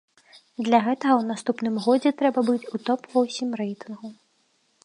[0.67, 4.07] Для гэтага ў наступным годзе трэба быць у топ-восем рэйтынгу.